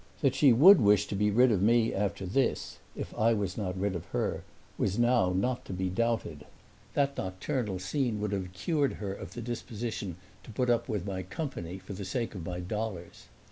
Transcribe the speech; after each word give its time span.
That 0.21 0.33
she 0.33 0.51
would 0.51 0.81
wish 0.81 1.05
to 1.09 1.15
be 1.15 1.29
rid 1.29 1.51
of 1.51 1.61
me 1.61 1.93
after 1.93 2.25
this 2.25 2.79
(if 2.95 3.13
I 3.15 3.33
was 3.35 3.55
not 3.55 3.77
rid 3.77 3.95
of 3.95 4.05
her) 4.05 4.41
was 4.75 4.97
now 4.97 5.31
not 5.31 5.63
to 5.65 5.73
be 5.73 5.89
doubted: 5.89 6.45
that 6.95 7.15
nocturnal 7.15 7.77
scene 7.77 8.19
would 8.19 8.31
have 8.31 8.51
cured 8.51 8.93
her 8.93 9.13
of 9.13 9.33
the 9.35 9.43
disposition 9.43 10.15
to 10.41 10.49
put 10.49 10.71
up 10.71 10.89
with 10.89 11.05
my 11.05 11.21
company 11.21 11.77
for 11.77 11.93
the 11.93 12.03
sake 12.03 12.33
of 12.33 12.43
my 12.43 12.59
dollars. 12.59 13.27